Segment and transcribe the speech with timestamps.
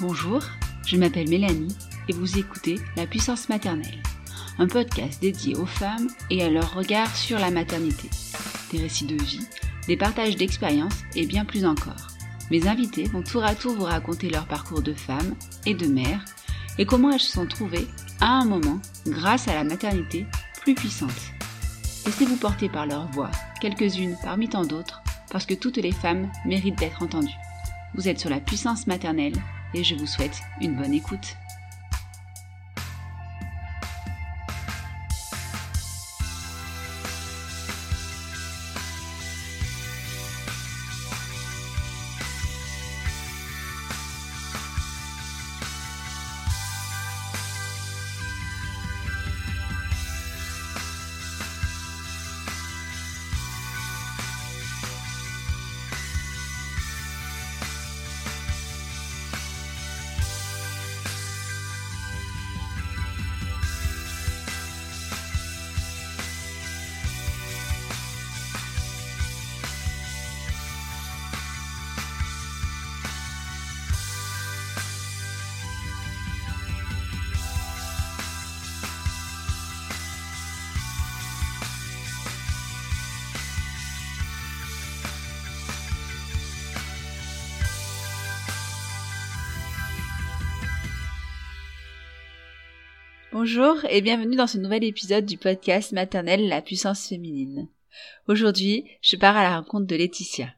[0.00, 0.42] Bonjour,
[0.84, 1.72] je m'appelle Mélanie
[2.08, 4.02] et vous écoutez La puissance maternelle,
[4.58, 8.10] un podcast dédié aux femmes et à leur regard sur la maternité.
[8.72, 9.46] Des récits de vie,
[9.86, 12.08] des partages d'expériences et bien plus encore.
[12.50, 16.24] Mes invités vont tour à tour vous raconter leur parcours de femme et de mère
[16.76, 17.86] et comment elles se sont trouvées,
[18.20, 20.26] à un moment, grâce à la maternité,
[20.60, 21.10] plus puissantes.
[22.04, 26.80] Laissez-vous porter par leur voix, quelques-unes parmi tant d'autres, parce que toutes les femmes méritent
[26.80, 27.38] d'être entendues.
[27.94, 29.40] Vous êtes sur la puissance maternelle
[29.74, 31.36] et je vous souhaite une bonne écoute.
[93.34, 97.66] Bonjour et bienvenue dans ce nouvel épisode du podcast maternel La puissance féminine.
[98.28, 100.54] Aujourd'hui, je pars à la rencontre de Laetitia.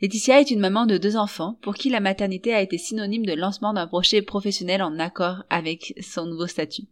[0.00, 3.32] Laetitia est une maman de deux enfants pour qui la maternité a été synonyme de
[3.32, 6.84] lancement d'un projet professionnel en accord avec son nouveau statut.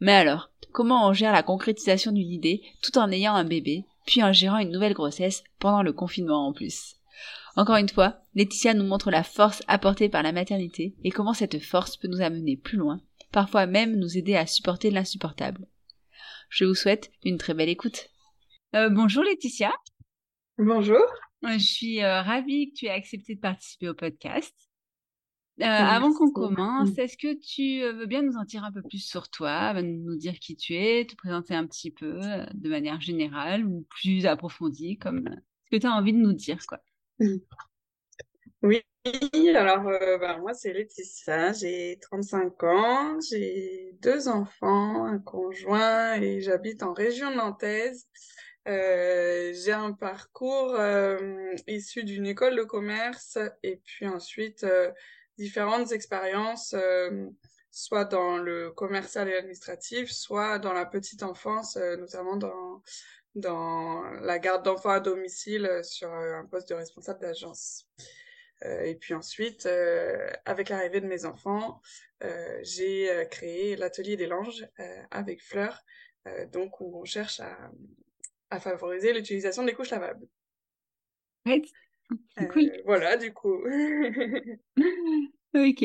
[0.00, 4.20] Mais alors, comment on gère la concrétisation d'une idée tout en ayant un bébé, puis
[4.20, 6.96] en gérant une nouvelle grossesse pendant le confinement en plus?
[7.54, 11.62] Encore une fois, Laetitia nous montre la force apportée par la maternité et comment cette
[11.62, 13.00] force peut nous amener plus loin
[13.32, 15.66] parfois même nous aider à supporter l'insupportable.
[16.48, 18.08] Je vous souhaite une très belle écoute.
[18.74, 19.72] Euh, bonjour Laetitia.
[20.58, 21.02] Bonjour.
[21.44, 24.54] Euh, je suis euh, ravie que tu aies accepté de participer au podcast.
[25.60, 29.28] avant qu'on commence, est-ce que tu veux bien nous en dire un peu plus sur
[29.28, 32.18] toi, nous dire qui tu es, te présenter un petit peu
[32.52, 35.28] de manière générale ou plus approfondie, comme
[35.64, 36.80] ce que tu as envie de nous dire, quoi.
[38.62, 38.82] Oui,
[39.56, 46.42] alors euh, ben, moi c'est Laetitia, j'ai 35 ans, j'ai deux enfants, un conjoint et
[46.42, 48.06] j'habite en région nantaise.
[48.68, 54.66] Euh, j'ai un parcours euh, issu d'une école de commerce et puis ensuite
[55.38, 56.74] différentes expériences,
[57.70, 62.82] soit dans le commercial et administratif, soit dans la petite enfance, notamment dans
[63.36, 67.86] dans la garde d'enfants à domicile sur un poste de responsable d'agence.
[68.64, 71.80] Euh, et puis ensuite, euh, avec l'arrivée de mes enfants,
[72.22, 74.66] euh, j'ai créé l'atelier des langes
[75.10, 75.82] avec Fleur,
[76.52, 77.70] donc où on cherche à,
[78.50, 80.26] à favoriser l'utilisation des couches lavables.
[81.46, 81.62] Ouais,
[82.52, 82.70] cool.
[82.84, 83.64] Voilà, du coup.
[85.54, 85.84] ok.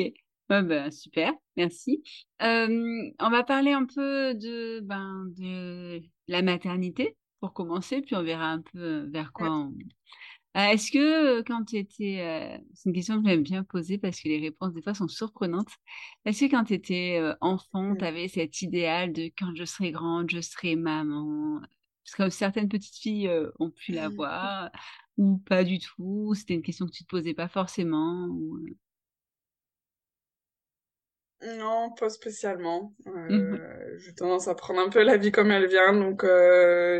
[0.50, 2.04] ben, super, merci.
[2.42, 8.51] on va parler un peu de, ben, de la maternité pour commencer, puis on verra
[8.51, 9.83] un peu vers quoi on, euh,
[10.56, 14.40] est-ce que quand tu étais, c'est une question que j'aime bien poser parce que les
[14.40, 15.72] réponses des fois sont surprenantes.
[16.25, 17.98] Est-ce que quand tu étais enfant, mmh.
[17.98, 21.62] tu avais cet idéal de quand je serai grande, je serai maman
[22.04, 24.72] Parce que certaines petites filles ont pu l'avoir
[25.18, 26.34] ou pas du tout.
[26.36, 28.30] C'était une question que tu te posais pas forcément.
[31.45, 32.94] Non, pas spécialement.
[33.07, 37.00] Euh, J'ai tendance à prendre un peu la vie comme elle vient, donc euh,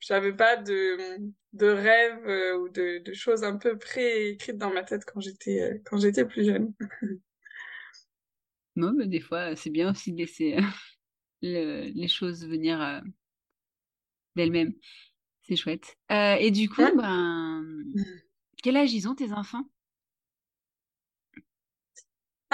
[0.00, 1.18] j'avais pas de,
[1.52, 5.62] de rêves euh, ou de, de choses un peu pré-écrites dans ma tête quand j'étais
[5.62, 6.72] euh, quand j'étais plus jeune.
[8.76, 10.56] Non, mais des fois, c'est bien aussi de laisser
[11.42, 13.02] les choses venir
[14.36, 14.74] d'elles-mêmes.
[15.42, 15.96] C'est chouette.
[16.10, 17.64] et du coup, ben,
[18.62, 19.64] quel âge ils ont tes enfants?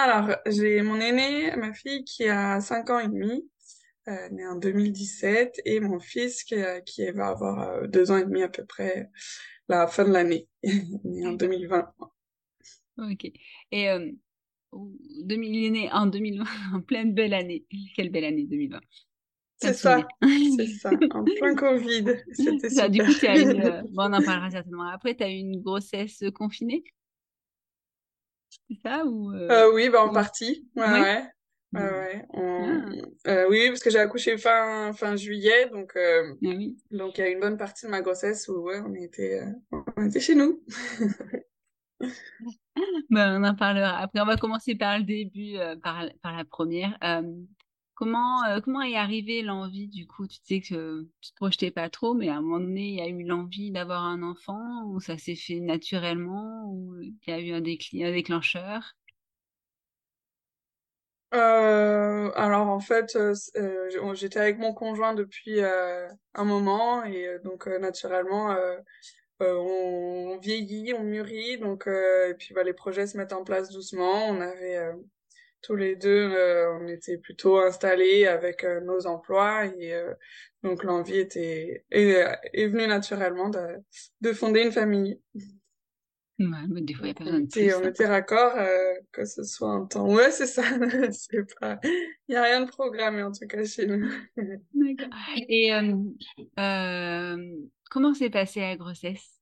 [0.01, 3.45] Alors, j'ai mon aîné, ma fille qui a 5 ans et demi,
[4.07, 6.55] euh, née en 2017, et mon fils qui,
[6.85, 9.09] qui va avoir 2 ans et demi à peu près
[9.67, 10.47] la fin de l'année,
[11.03, 11.93] né en 2020.
[12.97, 13.29] Ok.
[13.73, 14.09] Et euh,
[14.71, 17.65] 2000, il est né en 2020, en pleine belle année.
[17.97, 18.79] Quelle belle année 2020.
[19.61, 20.07] C'est ça,
[20.55, 22.05] c'est ça, en plein Covid.
[22.31, 22.89] C'était super.
[22.89, 25.39] Du coup, tu as une, euh, bon, on en parlera certainement après, tu as eu
[25.39, 26.85] une grossesse confinée?
[28.69, 29.73] C'est ça ou euh, euh...
[29.73, 30.67] Oui, bah, en partie.
[30.75, 31.25] Ouais, ouais.
[31.73, 32.25] ouais.
[32.33, 32.85] On...
[33.25, 33.45] Ah.
[33.49, 36.77] Oui, parce que j'ai accouché fin, fin juillet, donc euh, ah oui.
[36.91, 40.05] donc il y a une bonne partie de ma grossesse où ouais, on, était, on
[40.05, 40.63] était chez nous.
[43.09, 43.97] ben, on en parlera.
[43.97, 46.97] Après, on va commencer par le début, par, par la première.
[47.99, 50.25] Comment, euh, comment est arrivée l'envie du coup?
[50.25, 53.01] Tu sais que tu te projetais pas trop, mais à un moment donné, il y
[53.01, 57.41] a eu l'envie d'avoir un enfant, ou ça s'est fait naturellement, ou il y a
[57.41, 58.95] eu un déclencheur?
[61.33, 63.35] Euh, alors en fait, euh,
[64.13, 68.55] j'étais avec mon conjoint depuis un moment et donc naturellement,
[69.41, 74.29] on vieillit, on mûrit, donc et puis bah, les projets se mettent en place doucement.
[74.29, 74.93] On avait
[75.61, 80.13] tous les deux, euh, on était plutôt installés avec euh, nos emplois et euh,
[80.63, 83.77] donc l'envie était est, venue naturellement de,
[84.21, 85.19] de fonder une famille.
[86.39, 87.73] Ouais, mais des fois, il n'y a plus.
[87.75, 87.89] on hein.
[87.89, 88.53] était raccord
[89.11, 90.07] que ce soit un temps.
[90.07, 90.63] Ouais, c'est ça.
[91.11, 91.79] c'est pas...
[91.83, 94.09] Il n'y a rien de programmé, en tout cas, chez nous.
[94.37, 95.09] D'accord.
[95.49, 95.71] Et
[97.91, 99.41] comment s'est passée la grossesse?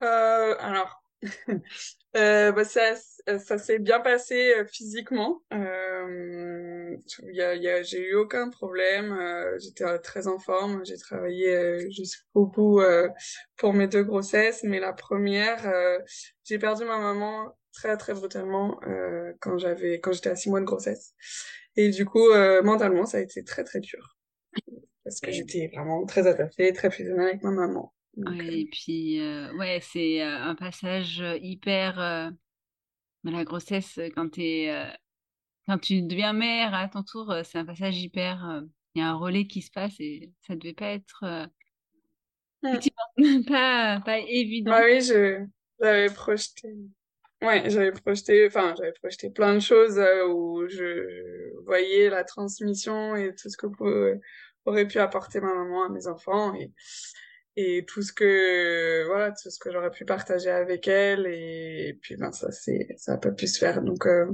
[0.00, 1.01] Alors,
[2.16, 2.94] euh, bah, ça,
[3.38, 5.42] ça s'est bien passé euh, physiquement.
[5.52, 9.12] Euh, y a, y a, j'ai eu aucun problème.
[9.12, 10.84] Euh, j'étais très en forme.
[10.84, 12.80] J'ai travaillé jusqu'au bout
[13.56, 14.62] pour mes deux grossesses.
[14.62, 15.72] Mais la première,
[16.44, 18.78] j'ai perdu ma maman très très brutalement
[19.40, 21.14] quand j'avais quand j'étais à six mois de grossesse.
[21.76, 22.28] Et du coup,
[22.62, 24.16] mentalement, ça a été très très dur
[25.04, 27.92] parce que j'étais vraiment très attachée, très fusionnelle avec ma maman.
[28.16, 31.98] Ouais, et puis, euh, ouais, c'est euh, un passage hyper.
[31.98, 32.30] Euh,
[33.24, 34.74] la grossesse, quand, es,
[35.66, 38.62] quand tu deviens mère à ton tour, c'est un passage hyper.
[38.94, 41.48] Il y a un relais qui se passe et ça devait pas être.
[42.62, 42.78] Mmh.
[43.46, 44.72] pas, pas évident.
[44.74, 45.46] Ah oui, je,
[45.80, 46.68] j'avais projeté.
[47.42, 53.34] Ouais, j'avais projeté, enfin, j'avais projeté plein de choses où je voyais la transmission et
[53.36, 53.66] tout ce que
[54.64, 56.54] aurait pu apporter ma maman à mes enfants.
[56.54, 56.72] Et,
[57.56, 61.26] et tout ce que voilà tout ce que j'aurais pu partager avec elle.
[61.26, 63.82] Et, puis ben ça c'est ça a pas pu se faire.
[63.82, 64.26] Donc euh,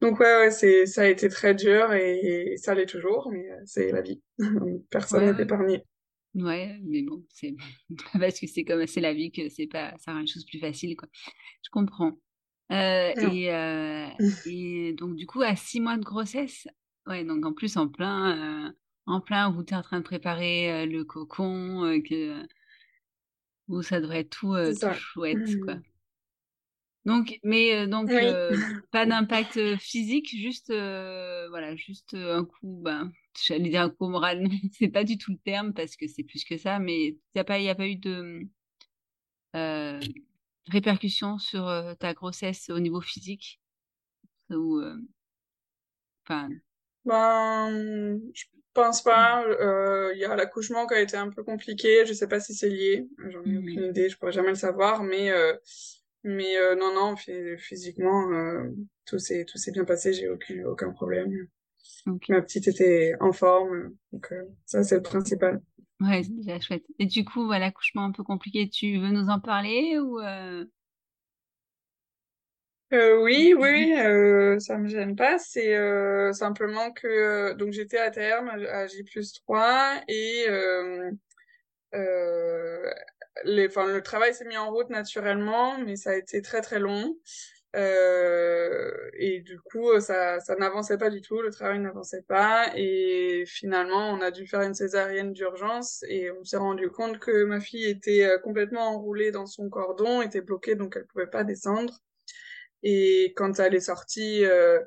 [0.00, 3.60] donc ouais, ouais c'est ça a été très dur et, ça l'est toujours mais euh,
[3.64, 4.22] c'est la vie.
[4.90, 5.82] Personne n'est épargné.
[6.34, 7.54] Ouais mais bon c'est
[8.18, 10.60] parce que c'est comme c'est la vie que c'est pas ça rend les choses plus
[10.60, 11.08] faciles quoi.
[11.62, 12.18] Je comprends.
[12.70, 14.06] Euh, et euh,
[14.46, 16.68] et donc du coup à six mois de grossesse
[17.08, 18.72] ouais donc en plus en plein
[19.06, 22.46] en plein où tu es en train de préparer le cocon que
[23.70, 25.60] où ça devrait être tout, euh, tout chouette, mmh.
[25.60, 25.76] quoi.
[27.06, 28.10] Donc, mais donc
[28.92, 33.10] pas d'impact physique, juste voilà, juste un coup, ben,
[33.46, 36.44] j'allais dire un coup moral, c'est pas du tout le terme parce que c'est plus
[36.44, 38.46] que ça, mais il n'y a pas, y a pas eu de
[40.68, 43.60] répercussions sur ta grossesse au niveau physique
[44.50, 44.82] ou
[46.24, 46.50] enfin.
[47.06, 48.20] Ben,
[48.74, 49.44] pense pas.
[49.46, 52.04] Il euh, y a l'accouchement qui a été un peu compliqué.
[52.06, 53.08] Je sais pas si c'est lié.
[53.28, 54.08] J'en ai aucune idée.
[54.08, 55.02] Je pourrais jamais le savoir.
[55.02, 55.54] Mais euh,
[56.22, 58.28] mais euh, non non physiquement
[59.06, 60.12] tout s'est tout s'est bien passé.
[60.12, 61.32] J'ai aucun aucun problème.
[62.28, 63.94] Ma petite était en forme.
[64.12, 64.32] Donc
[64.66, 65.60] ça c'est le principal.
[66.00, 66.84] Ouais, c'est déjà chouette.
[66.98, 70.18] Et du coup, l'accouchement un peu compliqué, tu veux nous en parler ou
[72.92, 75.38] euh, oui, oui, euh, ça me gêne pas.
[75.38, 81.10] C'est euh, simplement que euh, donc j'étais à terme à, J plus 3 et euh,
[81.94, 82.90] euh,
[83.44, 86.80] les, enfin, le travail s'est mis en route naturellement, mais ça a été très très
[86.80, 87.16] long.
[87.74, 92.72] et du coup, ça, ça n'avançait pas du tout, le travail n'avançait pas.
[92.76, 97.44] Et finalement, on a dû faire une césarienne d'urgence et on s'est rendu compte que
[97.44, 102.00] ma fille était complètement enroulée dans son cordon, était bloquée, donc elle pouvait pas descendre.
[102.82, 104.80] Et quand elle est sortie, euh,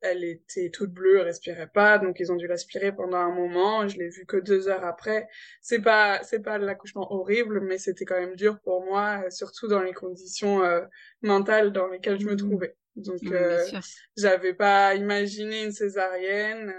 [0.00, 3.86] elle était toute bleue, elle respirait pas, donc ils ont dû l'aspirer pendant un moment.
[3.86, 5.28] Je l'ai vue que deux heures après.
[5.60, 9.82] C'est pas, c'est pas l'accouchement horrible, mais c'était quand même dur pour moi, surtout dans
[9.82, 10.80] les conditions euh,
[11.22, 12.38] mentales dans lesquelles je me mmh.
[12.38, 12.76] trouvais.
[12.96, 13.64] Donc, euh,
[14.16, 16.72] j'avais pas imaginé une césarienne.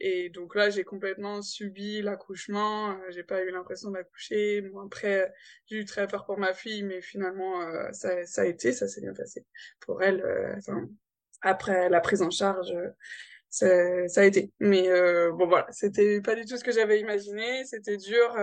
[0.00, 2.90] Euh, et donc là, j'ai complètement subi l'accouchement.
[2.90, 4.62] Euh, j'ai pas eu l'impression d'accoucher.
[4.62, 5.32] Bon, après,
[5.66, 8.88] j'ai eu très peur pour ma fille, mais finalement, euh, ça, ça a été, ça
[8.88, 9.44] s'est bien passé
[9.80, 10.24] pour elle.
[10.58, 10.88] Enfin,
[11.42, 12.72] après la prise en charge,
[13.48, 14.52] ça, ça a été.
[14.60, 14.88] Mais
[15.32, 17.64] bon, voilà, c'était pas du tout ce que j'avais imaginé.
[17.64, 18.36] C'était dur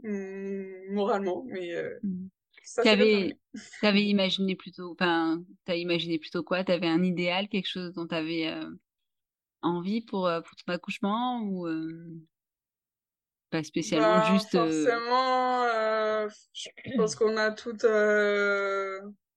[0.00, 1.74] moralement, mais.
[2.82, 3.36] Tu avais,
[3.82, 6.64] avais imaginé plutôt, enfin, t'as imaginé plutôt quoi?
[6.64, 8.70] T'avais un idéal, quelque chose dont t'avais avais euh,
[9.62, 12.20] envie pour, euh, pour ton accouchement ou euh,
[13.50, 17.86] pas spécialement bah, juste Forcément, je pense qu'on a toutes,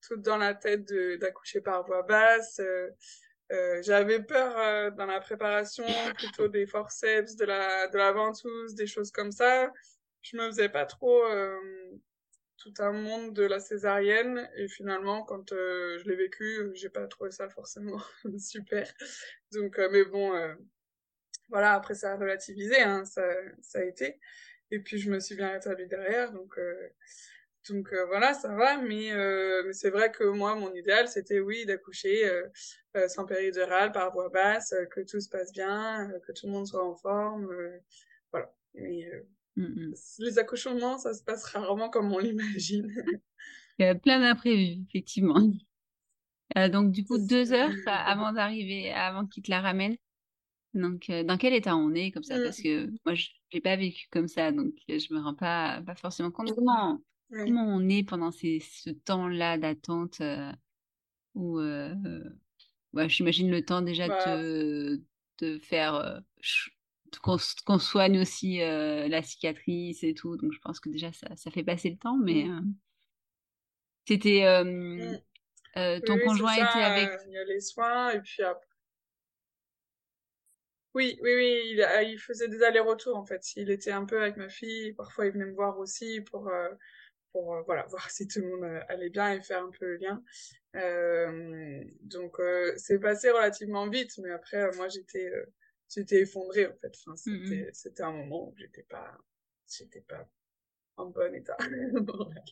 [0.07, 2.61] toutes dans la tête d'accoucher par voie basse.
[3.81, 9.11] j'avais peur dans la préparation plutôt des forceps, de la, de la ventouse, des choses
[9.11, 9.71] comme ça.
[10.21, 11.23] Je me faisais pas trop
[12.57, 14.49] tout un monde de la césarienne.
[14.55, 17.99] Et finalement quand euh, je l'ai vécu j'ai pas trouvé ça forcément
[18.39, 18.91] super.
[19.51, 20.53] Donc euh, mais bon euh,
[21.49, 23.23] voilà après ça a relativisé hein, ça,
[23.61, 24.19] ça a été.
[24.71, 26.31] Et puis je me suis bien rétablie derrière.
[26.31, 26.59] Donc
[27.69, 28.77] donc voilà ça va.
[28.77, 29.11] Mais,
[29.63, 32.29] mais c'est vrai que moi mon idéal c'était oui d'accoucher
[33.07, 36.83] sans péridurale par voie basse que tout se passe bien que tout le monde soit
[36.85, 37.47] en forme
[38.31, 38.53] voilà.
[38.73, 39.07] Mais
[39.55, 39.93] Mmh, mmh.
[40.19, 42.93] Les accouchements, ça se passe rarement comme on l'imagine.
[43.79, 45.41] Il y a plein d'imprévus, effectivement.
[46.57, 49.97] Euh, donc, du coup, deux heures avant d'arriver, avant qu'ils te la ramènent.
[50.73, 52.37] Donc, euh, dans quel état on est comme ça?
[52.41, 55.81] Parce que moi, je n'ai pas vécu comme ça, donc euh, je me rends pas,
[55.85, 60.21] pas forcément compte comment, comment on est pendant ces, ce temps-là d'attente
[61.33, 61.59] où,
[62.93, 64.25] bah, j'imagine le temps déjà de bah
[65.37, 66.21] te, te faire
[67.19, 70.37] qu'on soigne aussi euh, la cicatrice et tout.
[70.37, 72.57] Donc je pense que déjà ça, ça fait passer le temps, mais mmh.
[72.57, 72.61] euh,
[74.07, 75.21] c'était mmh.
[75.77, 77.09] euh, ton conjoint était avec.
[77.27, 78.65] Il y a les soins et puis après.
[80.93, 83.41] Oui, oui, oui, il, il faisait des allers-retours en fait.
[83.57, 84.93] Il était un peu avec ma fille.
[84.93, 86.49] Parfois, il venait me voir aussi pour
[87.31, 90.23] pour voilà voir si tout le monde allait bien et faire un peu le lien.
[92.01, 92.37] donc
[92.77, 95.29] c'est passé relativement vite, mais après moi j'étais
[95.87, 96.93] c'était effondré en fait.
[97.05, 99.17] Enfin, mmh c'était, un moment où j'étais pas,
[99.69, 100.27] j'étais pas
[100.97, 101.57] en bon état.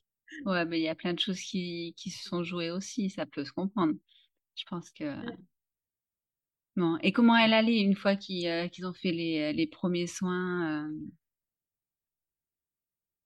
[0.45, 3.25] ouais, mais il y a plein de choses qui, qui se sont jouées aussi, ça
[3.25, 3.93] peut se comprendre.
[4.55, 5.03] Je pense que.
[5.03, 5.37] Mmh.
[6.75, 10.87] Bon, et comment elle allait une fois qu'ils, euh, ont fait les, les premiers soins
[10.87, 10.91] euh...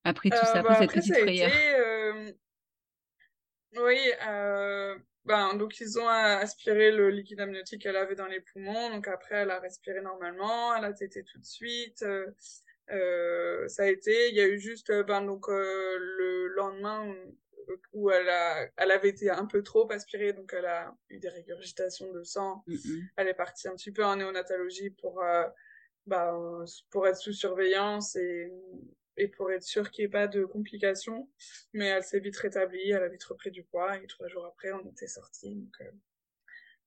[0.03, 2.33] après tout ça, euh, après bah, cette petite frayeur euh,
[3.77, 3.99] Oui,
[5.27, 8.89] ben, donc ils ont aspiré le liquide amniotique qu'elle avait dans les poumons.
[8.89, 12.01] Donc après, elle a respiré normalement, elle a tété tout de suite.
[12.03, 12.27] Euh,
[12.91, 14.29] euh ça a été.
[14.29, 17.13] Il y a eu juste ben donc euh, le lendemain
[17.91, 21.27] où elle a, elle avait été un peu trop aspirée, donc elle a eu des
[21.27, 22.63] régurgitations de sang.
[23.17, 25.43] Elle est partie un petit peu en néonatologie pour euh,
[26.05, 28.49] ben, pour être sous surveillance et
[29.17, 31.29] et pour être sûr qu'il n'y ait pas de complications.
[31.73, 34.71] Mais elle s'est vite rétablie, elle a vite repris du poids et trois jours après,
[34.71, 35.55] on était sortis.
[35.55, 35.91] Donc, euh,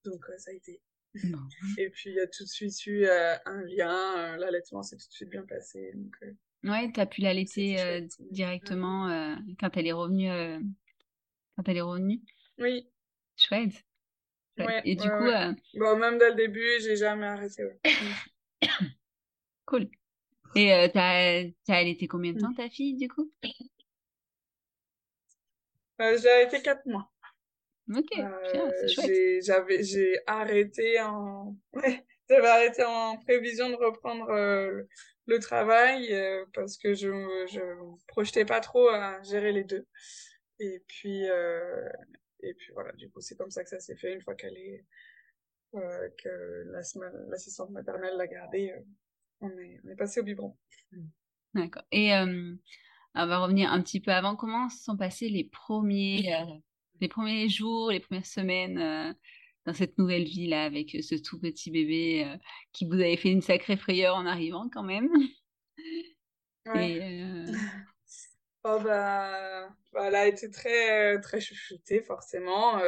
[0.04, 0.80] donc euh, ça a été.
[1.78, 5.08] et puis, il y a tout de suite eu euh, un lien, l'allaitement s'est tout
[5.08, 5.92] de suite bien passé.
[5.94, 6.16] Donc,
[6.64, 10.28] ouais, tu as pu l'allaiter directement quand elle est revenue.
[11.56, 12.20] quand elle est revenue
[12.58, 12.88] Oui.
[13.36, 13.84] Chouette.
[14.58, 15.78] Ouais, et du coup.
[15.78, 17.64] Bon, même dès le début, j'ai jamais arrêté.
[19.66, 19.88] cool.
[20.54, 23.30] Et euh, t'as, t'as allaité combien de temps ta fille du coup?
[26.00, 27.10] Euh, J'ai arrêté quatre mois.
[27.92, 29.06] Ok, euh, c'est chouette.
[29.06, 31.56] J'ai, j'avais, j'ai arrêté en,
[32.28, 34.82] j'avais arrêté en prévision de reprendre euh,
[35.26, 36.14] le travail
[36.54, 37.08] parce que je,
[37.52, 37.60] je
[38.06, 39.86] projetais pas trop à gérer les deux.
[40.58, 44.22] Et puis, et puis voilà, du coup c'est comme ça que ça s'est fait une
[44.22, 44.84] fois qu'elle est,
[45.72, 46.80] que la,
[47.28, 48.74] l'assistante maternelle l'a gardée
[49.40, 50.56] on est, passé au biberon.
[51.54, 51.82] D'accord.
[51.90, 52.54] Et euh,
[53.14, 54.36] on va revenir un petit peu avant.
[54.36, 56.54] Comment se sont passés les premiers, euh,
[57.00, 59.12] les premiers jours, les premières semaines euh,
[59.66, 62.26] dans cette nouvelle vie là avec ce tout petit bébé
[62.72, 65.10] qui vous avait fait une sacrée frayeur en arrivant quand même?
[66.66, 67.46] Ouais.
[68.64, 72.78] Oh bah, bah, elle a été très très chouchoutée forcément.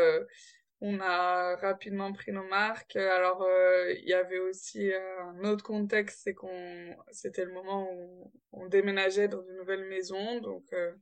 [0.84, 2.96] On a rapidement pris nos marques.
[2.96, 7.88] Alors, euh, il y avait aussi euh, un autre contexte, c'est qu'on, c'était le moment
[7.94, 10.40] où on déménageait dans une nouvelle maison.
[10.40, 10.92] Donc, euh,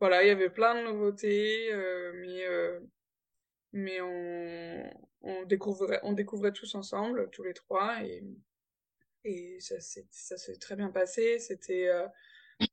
[0.00, 1.70] voilà, il y avait plein de nouveautés,
[2.16, 2.44] mais,
[3.72, 4.90] mais on,
[5.22, 8.24] on, découvrait, on découvrait tous ensemble, tous les trois, et,
[9.22, 11.38] et ça s'est très bien passé.
[11.38, 11.88] C'était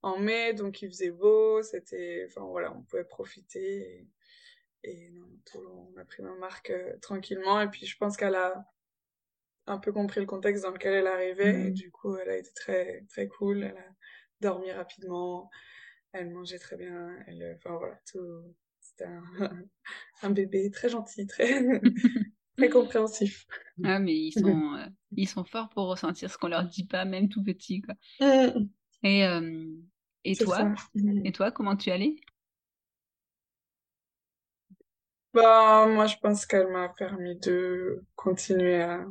[0.01, 4.07] en mai, donc il faisait beau, c'était, enfin voilà, on pouvait profiter.
[5.13, 7.61] Non, on a pris ma marque tranquillement.
[7.61, 8.65] Et puis je pense qu'elle a
[9.67, 11.67] un peu compris le contexte dans lequel elle arrivait.
[11.67, 11.73] Et mmh.
[11.73, 13.63] du coup, elle a été très, très cool.
[13.63, 13.95] Elle a
[14.41, 15.49] dormi rapidement.
[16.11, 17.15] Elle mangeait très bien.
[17.27, 18.55] Elle, enfin voilà, tout.
[18.79, 19.23] C'était un,
[20.21, 21.81] un, bébé très gentil, très,
[22.57, 23.47] très compréhensif.
[23.83, 27.05] Ah, mais ils sont, euh, ils sont forts pour ressentir ce qu'on leur dit pas,
[27.05, 27.95] même tout petit, quoi.
[28.21, 28.67] Mmh.
[29.03, 29.73] Et, euh,
[30.23, 30.65] et toi?
[30.93, 31.25] mmh.
[31.25, 32.15] Et toi, comment tu allais
[35.35, 39.05] Bah, moi, je pense qu'elle m'a permis de continuer à,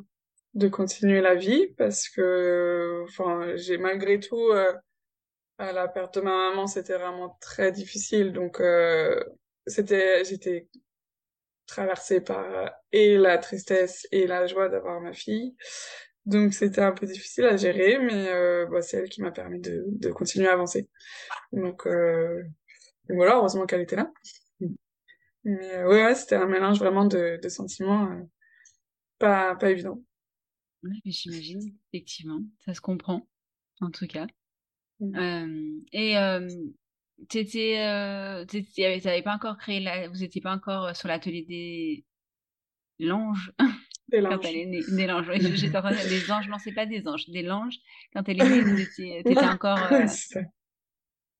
[0.54, 4.72] de continuer la vie parce que, enfin, j'ai malgré tout, euh,
[5.58, 8.32] la perte de ma maman, c'était vraiment très difficile.
[8.32, 9.22] Donc, euh,
[9.66, 10.68] c'était, j'étais
[11.66, 15.56] traversée par et la tristesse et la joie d'avoir ma fille.
[16.26, 19.60] Donc, c'était un peu difficile à gérer, mais euh, bah, c'est elle qui m'a permis
[19.60, 20.88] de, de continuer à avancer.
[21.52, 22.42] Donc, euh,
[23.10, 24.10] voilà, heureusement qu'elle était là.
[25.44, 28.22] Mais euh, ouais, ouais c'était un mélange vraiment de, de sentiments euh,
[29.18, 30.02] pas, pas évident.
[30.82, 31.60] Oui, j'imagine,
[31.92, 33.26] effectivement, ça se comprend,
[33.80, 34.26] en tout cas.
[35.00, 35.80] Mmh.
[35.92, 36.14] et
[37.28, 42.04] t'étais, euh, t'avais pas encore créé la, vous étiez pas encore sur l'atelier des
[43.00, 43.52] l'ange
[44.08, 44.34] des langes.
[44.34, 45.30] quand elle est née, des langes.
[45.54, 47.76] J'étais en train de des anges, non, c'est pas des anges, des langes.
[48.14, 49.92] Quand elle est née, vous étiez, t'étais encore.
[49.92, 50.06] Euh...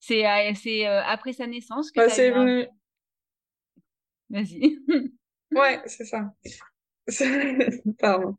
[0.01, 2.67] c'est c'est après sa naissance que bah, c'est venu.
[4.35, 4.79] Vas-y.
[5.53, 6.35] ouais, c'est ça.
[8.01, 8.37] Pardon.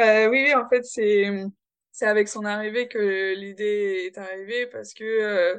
[0.00, 1.44] Euh, oui, oui, en fait, c'est
[1.92, 5.56] c'est avec son arrivée que l'idée est arrivée parce que euh,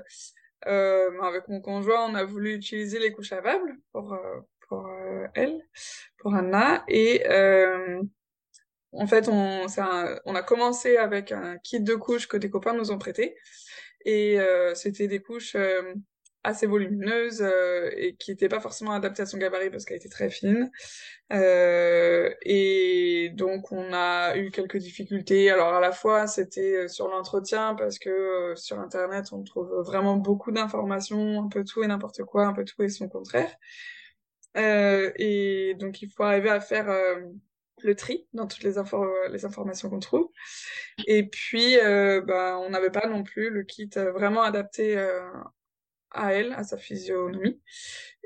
[0.67, 4.17] euh, avec mon conjoint, on a voulu utiliser les couches lavables pour
[4.67, 4.89] pour
[5.33, 5.65] elle,
[6.17, 7.23] pour Anna, et
[8.91, 9.65] en fait, on
[10.25, 13.37] on a commencé avec un kit de couches que des copains nous ont prêté,
[14.03, 14.37] et
[14.75, 15.55] c'était des couches
[16.43, 20.09] assez volumineuse euh, et qui n'était pas forcément adaptée à son gabarit parce qu'elle était
[20.09, 20.71] très fine.
[21.31, 25.51] Euh, et donc on a eu quelques difficultés.
[25.51, 29.69] Alors à la fois c'était euh, sur l'entretien parce que euh, sur internet on trouve
[29.85, 33.53] vraiment beaucoup d'informations, un peu tout et n'importe quoi, un peu tout et son contraire.
[34.57, 36.87] Euh, et donc il faut arriver à faire
[37.83, 38.73] le tri dans toutes les,
[39.31, 40.29] les informations qu'on trouve.
[41.07, 44.97] Et puis, euh, bah, on n'avait pas non plus le kit vraiment adapté
[46.11, 47.59] à elle, à sa physionomie.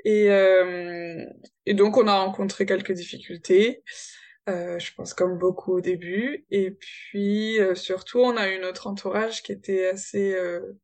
[0.06, 1.26] Et, euh,
[1.66, 3.84] et donc on a rencontré quelques difficultés,
[4.50, 6.46] euh, je pense comme beaucoup au début.
[6.52, 10.80] Et puis euh, surtout on a eu notre entourage qui était assez euh,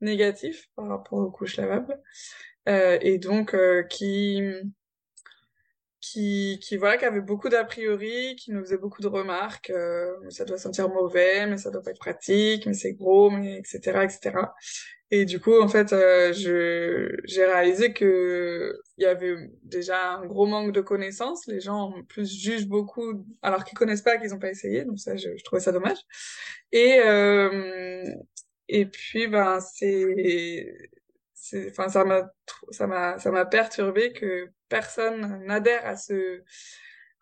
[0.00, 2.00] négatif par rapport aux couches lavables.
[2.68, 3.56] Euh, et donc
[3.88, 4.42] qui
[6.00, 10.12] qui, qui voilà, qui avait beaucoup d'a priori, qui nous faisait beaucoup de remarques, euh,
[10.30, 14.04] ça doit sentir mauvais, mais ça doit pas être pratique, mais c'est gros, mais etc.,
[14.04, 14.52] etc.
[15.12, 19.34] Et du coup, en fait, euh, je j'ai réalisé que il y avait
[19.64, 21.46] déjà un gros manque de connaissances.
[21.48, 24.84] Les gens en plus jugent beaucoup alors qu'ils connaissent pas, qu'ils ont pas essayé.
[24.84, 25.98] Donc ça, je, je trouvais ça dommage.
[26.72, 28.04] Et euh,
[28.68, 30.72] et puis ben c'est
[31.70, 32.30] enfin ça m'a
[32.70, 36.42] ça m'a ça m'a perturbé que personne n'adhère à ce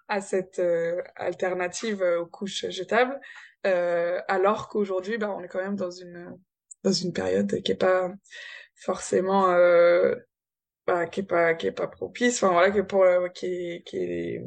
[0.08, 3.20] à cette euh, alternative aux couches jetables
[3.66, 6.36] euh, alors qu'aujourd'hui ben on est quand même dans une
[6.84, 8.10] dans une période qui est pas
[8.76, 10.14] forcément euh,
[10.86, 13.82] bah, qui est pas qui est pas propice enfin voilà que pour euh, qui est,
[13.84, 14.44] qui est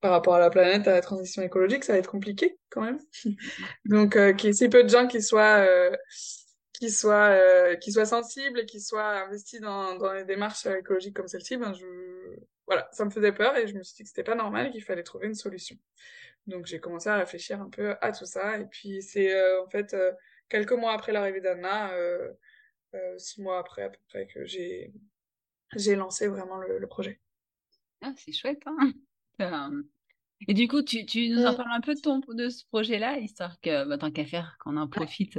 [0.00, 2.98] par rapport à la planète à la transition écologique ça va être compliqué quand même.
[3.84, 5.90] Donc euh, qu'il y ait si peu de gens qui soient euh,
[6.82, 11.14] qui soient euh, qui soient sensibles et qui soient investis dans dans les démarches écologiques
[11.14, 11.86] comme celle-ci ben je
[12.66, 14.82] voilà ça me faisait peur et je me suis dit que c'était pas normal qu'il
[14.82, 15.76] fallait trouver une solution
[16.46, 19.94] donc j'ai commencé à réfléchir un peu à tout ça et puis c'est en fait
[20.52, 22.30] quelques mois après l'arrivée d'Anna, euh,
[22.94, 24.92] euh, six mois après à peu près, que j'ai
[25.74, 27.18] j'ai lancé vraiment le, le projet.
[28.02, 28.92] Ah, c'est chouette, hein
[29.40, 29.82] euh,
[30.46, 31.56] Et du coup, tu, tu nous en mm.
[31.56, 34.76] parles un peu de, ton, de ce projet-là, histoire que, bah, tant qu'à faire, qu'on
[34.76, 35.38] en profite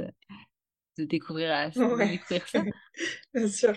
[0.98, 2.62] de découvrir, à, de découvrir ça.
[3.32, 3.76] Bien sûr.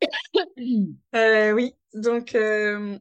[1.14, 2.98] euh, oui, donc euh,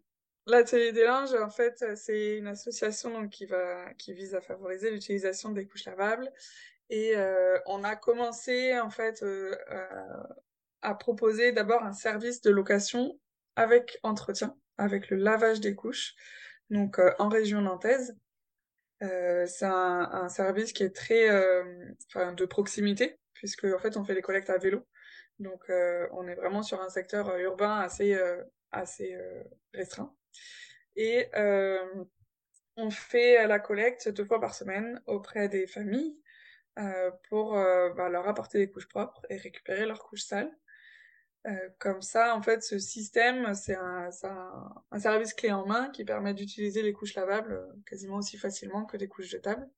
[0.48, 4.92] l'atelier des linges, en fait, c'est une association donc, qui, va, qui vise à favoriser
[4.92, 6.32] l'utilisation des couches lavables
[6.90, 9.56] et euh, on a commencé en fait euh,
[10.82, 13.20] à proposer d'abord un service de location
[13.56, 16.16] avec entretien, avec le lavage des couches,
[16.70, 18.16] donc euh, en région nantaise.
[19.04, 21.30] Euh, c'est un, un, service qui est très
[22.10, 24.86] enfin, de proximité, puisque en fait on fait les collectes à vélo.
[25.40, 28.18] Donc on est vraiment sur un secteur urbain assez,
[28.72, 29.18] assez
[29.74, 30.16] restreint.
[30.96, 31.30] Et
[32.78, 36.18] on fait la collecte deux fois par semaine auprès des familles
[36.78, 40.52] euh, pour euh, bah, leur apporter des couches propres et récupérer leurs couches sales.
[41.78, 44.10] Comme ça, en fait, ce système, c'est un,
[45.00, 49.08] service clé en main qui permet d'utiliser les couches lavables quasiment aussi facilement que des
[49.08, 49.70] couches jetables.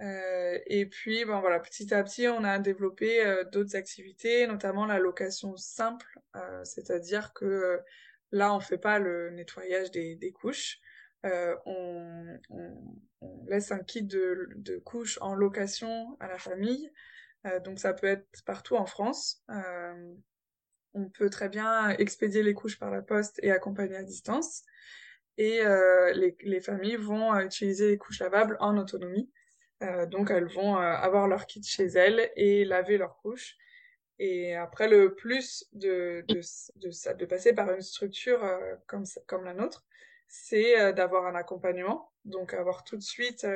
[0.00, 4.86] Euh, et puis, bon voilà, petit à petit, on a développé euh, d'autres activités, notamment
[4.86, 7.80] la location simple, euh, c'est-à-dire que
[8.32, 10.80] là, on fait pas le nettoyage des, couches,
[11.24, 12.38] on,
[13.46, 16.90] laisse un kit de, couches en location à la famille,
[17.64, 19.42] donc ça peut être partout en France.
[20.94, 24.62] On peut très bien expédier les couches par la poste et accompagner à distance.
[25.38, 25.62] Et
[26.14, 29.30] les, les familles vont utiliser les couches lavables en autonomie.
[29.82, 33.56] Euh, donc elles vont euh, avoir leur kit chez elles et laver leurs couches.
[34.18, 36.40] Et après, le plus de, de,
[36.76, 39.86] de, de passer par une structure euh, comme, comme la nôtre,
[40.28, 42.12] c'est d'avoir un accompagnement.
[42.24, 43.46] Donc avoir tout de suite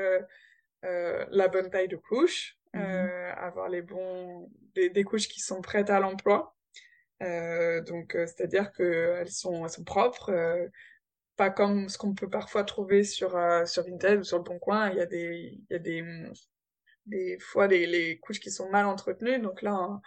[0.82, 2.78] la bonne taille de couche, mmh
[3.36, 6.53] avoir les bons, des, des, couches qui sont prêtes à l'emploi.
[7.86, 10.32] Donc c'est-à-dire qu'elles sont, propres,
[11.36, 14.58] pas comme ce qu'on peut parfois trouver sur, euh, sur Vinted ou sur le Bon
[14.58, 14.90] Coin.
[14.90, 16.04] Il y a des, il y a des,
[17.06, 19.40] des fois les, couches qui sont mal entretenues.
[19.40, 20.00] Donc là,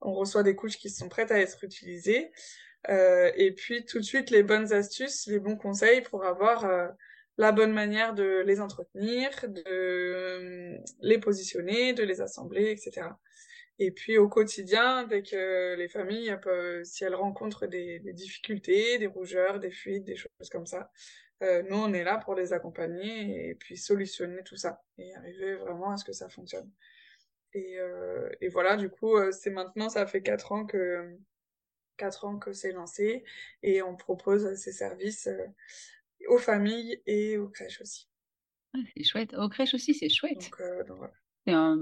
[0.00, 2.30] on, reçoit des couches qui sont prêtes à être utilisées.
[2.88, 6.88] Euh, et puis tout de suite, les bonnes astuces, les bons conseils pour avoir euh,
[7.36, 13.08] la bonne manière de les entretenir, de euh, les positionner, de les assembler, etc.
[13.78, 16.36] Et puis au quotidien, dès que les familles,
[16.84, 20.90] si elles rencontrent des, des, difficultés, des rougeurs, des fuites, des choses comme ça,
[21.42, 25.54] euh, nous on est là pour les accompagner et puis solutionner tout ça et arriver
[25.54, 26.70] vraiment à ce que ça fonctionne.
[27.54, 31.16] Et, euh, et voilà, du coup, euh, c'est maintenant, ça fait quatre ans que
[32.22, 33.24] ans que c'est lancé
[33.62, 35.46] et on propose ces services euh,
[36.28, 38.08] aux familles et aux crèches aussi.
[38.74, 39.34] Ah, c'est chouette.
[39.34, 40.38] Aux crèches aussi, c'est chouette.
[40.38, 41.14] Donc, euh, donc voilà.
[41.48, 41.78] C'est un,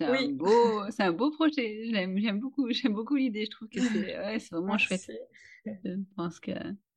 [0.00, 1.84] un, beau, c'est un beau projet.
[1.92, 3.44] J'aime beaucoup, j'aime beaucoup l'idée.
[3.44, 5.08] Je trouve que c'est, ouais, c'est vraiment chouette.
[5.64, 6.50] Je pense que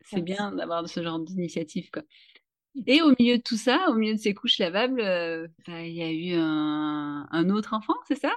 [0.03, 2.01] c'est bien d'avoir ce genre d'initiative, quoi.
[2.87, 5.93] Et au milieu de tout ça, au milieu de ces couches lavables, euh, bah, il
[5.93, 8.33] y a eu un, un autre enfant, c'est ça?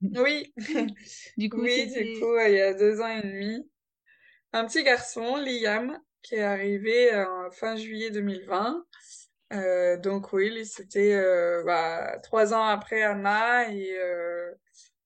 [0.00, 0.52] Oui.
[1.38, 3.68] du coup, oui, du coup, il y a deux ans et demi,
[4.52, 8.84] un petit garçon, Liam, qui est arrivé en fin juillet 2020.
[9.52, 14.52] Euh, donc oui, c'était euh, bah, trois ans après Anna et euh,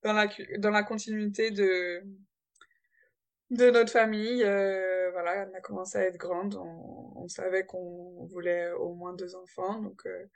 [0.02, 0.26] dans la
[0.58, 2.02] dans la continuité de
[3.50, 6.56] de notre famille, euh, voilà, Anna commencé à être grande.
[6.56, 10.26] On, on savait qu'on voulait au moins deux enfants, donc euh,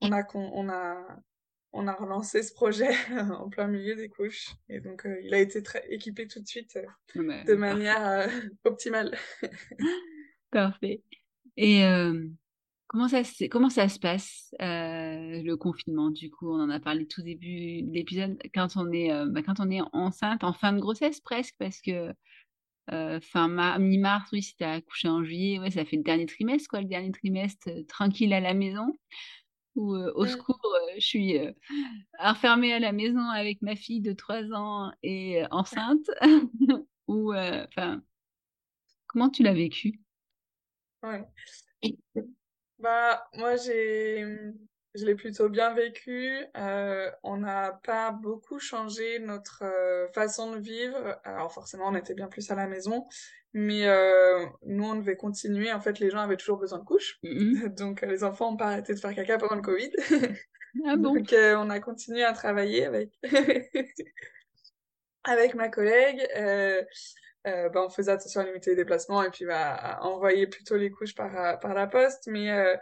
[0.00, 1.06] on a on a
[1.72, 2.90] on a relancé ce projet
[3.32, 6.46] en plein milieu des couches et donc euh, il a été très équipé tout de
[6.46, 6.78] suite
[7.14, 8.28] de manière
[8.64, 9.16] optimale.
[10.50, 11.02] parfait.
[11.56, 11.84] Et
[12.90, 13.22] Comment ça,
[13.52, 16.10] comment ça se passe, euh, le confinement?
[16.10, 19.44] Du coup, on en a parlé tout début de l'épisode, quand, on est, euh, bah,
[19.44, 22.12] quand on est enceinte, en fin de grossesse presque, parce que
[22.90, 26.80] euh, fin mi-mars, oui, c'était accouché en juillet, ouais, ça fait le dernier trimestre, quoi,
[26.80, 28.98] le dernier trimestre tranquille à la maison,
[29.76, 30.60] ou au secours,
[30.96, 31.38] je suis
[32.18, 36.10] enfermée à la maison avec ma fille de 3 ans et enceinte,
[37.06, 38.02] ou, enfin,
[39.06, 40.00] comment tu l'as vécu?
[41.04, 41.24] Ouais.
[42.80, 44.24] Bah, moi, j'ai,
[44.94, 46.30] je l'ai plutôt bien vécu.
[46.56, 51.20] Euh, on n'a pas beaucoup changé notre euh, façon de vivre.
[51.24, 53.06] Alors, forcément, on était bien plus à la maison.
[53.52, 55.72] Mais euh, nous, on devait continuer.
[55.72, 57.18] En fait, les gens avaient toujours besoin de couches.
[57.22, 59.90] Mmh Donc, les enfants n'ont pas arrêté de faire caca pendant le Covid.
[60.86, 61.14] Ah bon?
[61.14, 63.10] Donc, on a continué à travailler avec,
[65.24, 66.24] avec ma collègue.
[66.36, 66.84] Euh,
[67.44, 71.14] bah, on faisait attention à limiter les déplacements et puis bah, envoyer plutôt les couches
[71.14, 72.26] par, euh, par la poste.
[72.26, 72.76] Mais euh,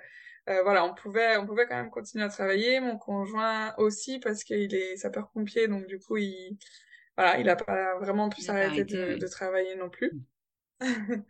[0.48, 2.80] euh, voilà, on pouvait, on pouvait quand même continuer à travailler.
[2.80, 6.58] Mon conjoint aussi parce qu'il est sapeur-pompier, donc du coup, il,
[7.16, 10.12] voilà, il a pas vraiment pu s'arrêter de, de, travailler non plus.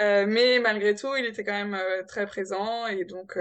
[0.00, 3.38] Euh, mais malgré tout, il était quand même très présent et donc,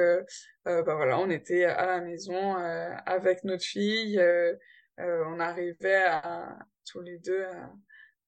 [0.66, 2.54] bah voilà, on était à la maison
[3.08, 4.22] avec notre fille.
[5.00, 7.72] on arrivait à tous les deux à,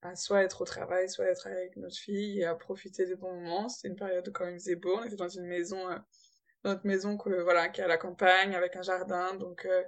[0.06, 3.34] à soit être au travail, soit être avec notre fille et à profiter des bons
[3.34, 3.70] moments.
[3.70, 4.58] C'était une période quand même.
[4.86, 5.98] On était dans une maison, euh,
[6.64, 9.84] notre maison que voilà, qui est à la campagne avec un jardin, donc euh,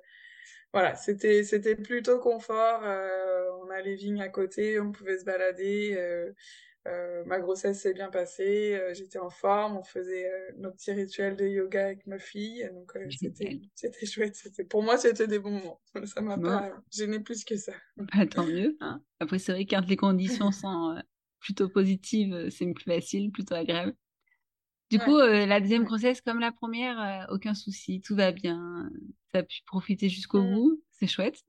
[0.73, 2.81] voilà, c'était c'était plutôt confort.
[2.83, 5.95] Euh, on a les vignes à côté, on pouvait se balader.
[6.87, 10.93] Euh, ma grossesse s'est bien passée, euh, j'étais en forme, on faisait euh, nos petits
[10.93, 14.35] rituels de yoga avec ma fille, donc c'était c'était chouette.
[14.35, 15.81] C'était pour moi c'était des bons moments.
[16.05, 17.73] Ça m'a pas gêné plus que ça.
[17.97, 18.77] Bah, tant mieux.
[18.79, 19.01] Hein.
[19.19, 21.01] Après c'est vrai que quand les conditions sont
[21.39, 23.93] plutôt positives, c'est plus facile, plutôt agréable.
[24.89, 28.89] Du coup, la deuxième grossesse comme la première, aucun souci, tout va bien.
[29.33, 30.53] Ça a pu profiter jusqu'au mmh.
[30.53, 31.43] bout, c'est chouette.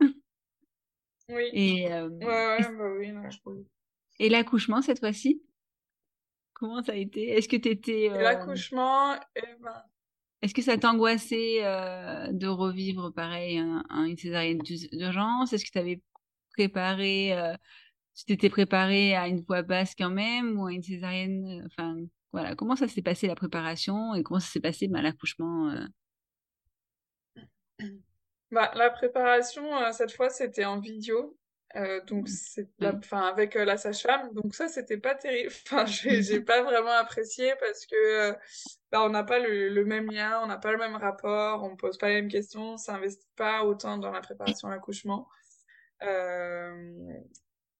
[1.28, 1.44] Oui.
[1.52, 3.38] Et, ouais, ouais, bah oui, non, je
[4.18, 5.42] Et l'accouchement cette fois-ci?
[6.54, 7.30] Comment ça a été?
[7.30, 8.08] Est-ce que tu étais.
[8.08, 9.82] L'accouchement, eh ben...
[10.42, 15.52] Est-ce que ça t'angoissait de revivre pareil une césarienne d'urgence?
[15.52, 16.00] Est-ce que tu avais
[16.52, 17.56] préparé
[18.18, 21.96] tu t'étais préparé à une voix basse quand même ou à une césarienne Enfin,
[22.32, 22.56] voilà.
[22.56, 25.72] Comment ça s'est passé la préparation et comment ça s'est passé ben, l'accouchement
[28.50, 31.38] bah, La préparation, cette fois, c'était en vidéo.
[32.06, 32.26] Donc, mmh.
[32.28, 34.32] c'est enfin, avec la sage-femme.
[34.32, 35.52] Donc, ça, c'était pas terrible.
[35.70, 38.32] Enfin, j'ai pas vraiment apprécié parce que
[38.90, 41.76] bah, on n'a pas le, le, même lien, on n'a pas le même rapport, on
[41.76, 45.28] pose pas les mêmes questions, on s'investit pas autant dans la préparation à l'accouchement.
[46.02, 47.12] Euh,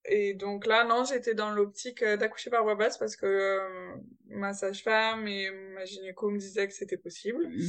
[0.05, 3.95] et donc là, non, j'étais dans l'optique euh, d'accoucher par voie basse parce que euh,
[4.27, 7.47] ma sage-femme et ma gynéco me disaient que c'était possible.
[7.47, 7.61] Mmh.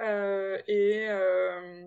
[0.00, 1.86] Euh, et euh,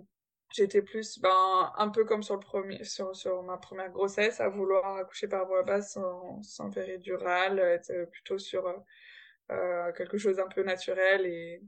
[0.52, 4.48] j'étais plus, ben, un peu comme sur, le premier, sur, sur ma première grossesse, à
[4.48, 8.66] vouloir accoucher par voie basse sans, sans péridurale, être plutôt sur
[9.50, 11.62] euh, quelque chose un peu naturel et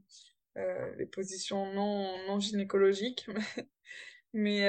[0.96, 3.28] les positions non, non gynécologiques.
[4.32, 4.68] Mais...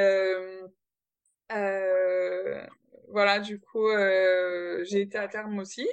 [1.51, 2.65] Euh,
[3.09, 5.87] voilà, du coup, euh, j'ai été à terme aussi,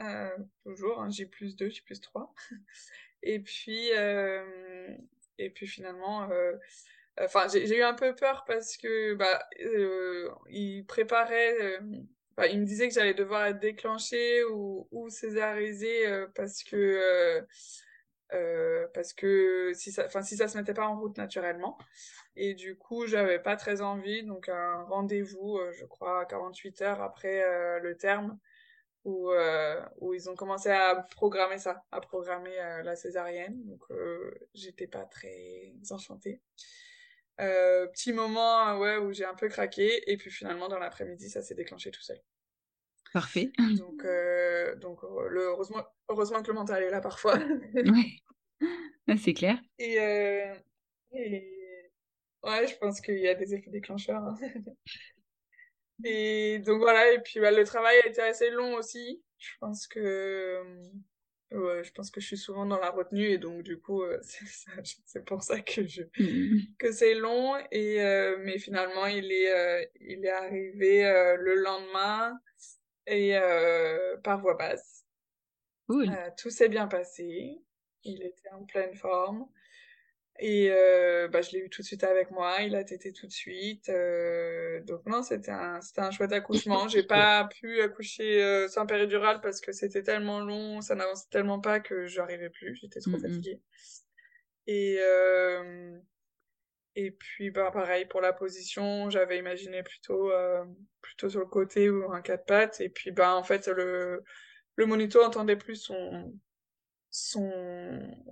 [0.00, 0.30] euh,
[0.64, 2.32] toujours, hein, j'ai plus 2, j'ai plus 3.
[3.22, 4.96] et puis, euh,
[5.38, 6.52] et puis finalement, euh,
[7.20, 11.78] enfin, j'ai eu un peu peur parce que, bah, euh, il préparait,
[12.36, 17.40] bah, il me disait que j'allais devoir être déclenchée ou, ou césarisée parce que,
[18.94, 21.78] parce que si ça, enfin, si ça se mettait pas en route naturellement.
[22.36, 27.02] Et du coup, j'avais pas très envie, donc un rendez-vous, euh, je crois, 48 heures
[27.02, 28.38] après euh, le terme,
[29.04, 33.62] où, euh, où ils ont commencé à programmer ça, à programmer la césarienne.
[33.66, 33.82] Donc,
[34.54, 36.40] j'étais pas très enchantée.
[37.36, 41.54] Petit moment, ouais, où j'ai un peu craqué, et puis finalement, dans l'après-midi, ça s'est
[41.54, 42.20] déclenché tout seul.
[43.12, 43.50] Parfait.
[43.78, 44.04] Donc,
[44.80, 47.38] donc le, heureusement, heureusement que le mental est là parfois.
[47.74, 49.58] ouais, c'est clair.
[49.78, 49.96] Et,
[51.12, 51.54] et
[52.44, 54.22] Ouais, je pense qu'il y a des effets déclencheurs.
[54.22, 54.34] Hein.
[56.04, 59.22] et donc voilà, et puis bah, le travail a été assez long aussi.
[59.38, 60.82] Je pense que euh,
[61.50, 64.20] je pense que je suis souvent dans la retenue et donc du coup euh,
[65.04, 66.76] c'est pour ça que je mmh.
[66.78, 71.02] que c'est long et euh, mais finalement il est il est arrivé
[71.38, 72.38] le lendemain
[73.06, 73.38] et
[74.22, 75.04] par voie basse.
[76.38, 77.60] tout s'est bien passé.
[78.04, 79.46] Il était en pleine forme.
[80.40, 83.26] Et euh, bah, je l'ai eu tout de suite avec moi, il a tété tout
[83.26, 83.88] de suite.
[83.88, 86.88] Euh, donc non, c'était un, c'était un chouette accouchement.
[86.88, 91.60] J'ai pas pu accoucher euh, sans péridurale parce que c'était tellement long, ça n'avançait tellement
[91.60, 93.60] pas que j'arrivais plus, j'étais trop fatiguée.
[94.66, 95.96] Et, euh,
[96.96, 100.64] et puis bah, pareil pour la position, j'avais imaginé plutôt, euh,
[101.00, 102.80] plutôt sur le côté ou un quatre pattes.
[102.80, 104.24] Et puis bah, en fait, le,
[104.74, 106.34] le monito entendait plus son,
[107.14, 107.48] son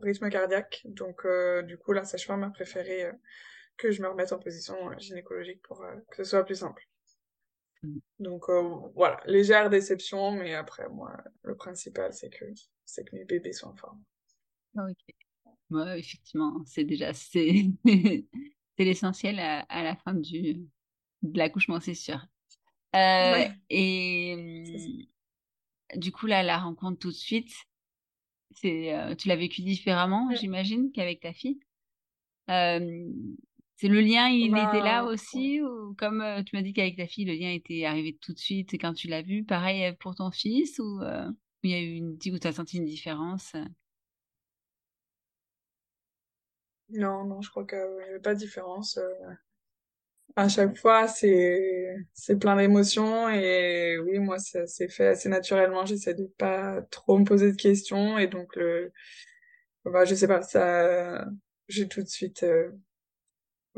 [0.02, 0.82] rythme cardiaque.
[0.84, 3.12] Donc, euh, du coup, la sage-femme a préféré euh,
[3.76, 6.84] que je me remette en position euh, gynécologique pour que ce soit plus simple.
[7.84, 7.98] Mm.
[8.18, 8.50] Donc,
[8.96, 12.44] voilà, légère déception, mais après, moi, le principal, c'est que,
[12.84, 14.02] c'est que mes bébés soient en forme.
[14.76, 15.14] Ah, ok.
[15.70, 20.54] Ouais, effectivement, c'est déjà, c'est, c'est l'essentiel à, la fin du,
[21.22, 22.26] de l'accouchement, c'est sûr.
[23.70, 24.66] Et
[25.94, 27.52] du coup, là, la rencontre tout de suite,
[28.64, 31.60] euh, tu l'as vécu différemment, j'imagine, qu'avec ta fille.
[32.48, 37.06] c'est le lien, il était là aussi, ou comme euh, tu m'as dit qu'avec ta
[37.06, 39.44] fille, le lien était arrivé tout de suite quand tu l'as vu.
[39.44, 41.00] Pareil euh, pour ton fils, ou
[41.62, 43.54] il y a eu une, où tu as senti une différence?
[46.90, 48.98] Non, non, je crois qu'il n'y avait pas de différence
[50.36, 55.84] à chaque fois, c'est c'est plein d'émotions et oui, moi ça s'est fait assez naturellement.
[55.86, 58.92] J'essaie de pas trop me poser de questions et donc le
[59.84, 61.26] bah je sais pas ça
[61.68, 62.70] j'ai tout de suite euh...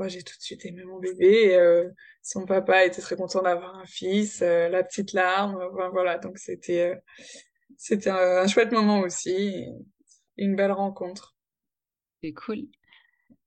[0.07, 1.55] j'ai tout de suite aimé mon bébé.
[1.57, 1.91] Euh,
[2.23, 5.59] son papa était très content d'avoir un fils, euh, la petite larme,
[5.93, 6.97] voilà donc c'était euh,
[7.77, 9.67] c'était un, chouette moment aussi,
[10.37, 11.37] une belle rencontre.
[12.23, 12.69] C'est cool.